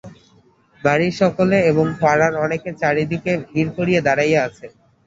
বাড়ির 0.81 1.13
সকলে 1.21 1.57
এবং 1.71 1.85
পাড়ার 2.01 2.33
অনেকে 2.45 2.69
চারিদিকে 2.81 3.31
ভিড় 3.47 3.71
করিয়া 3.77 4.01
দাড়াইয়া 4.07 4.39
আছে। 4.47 4.65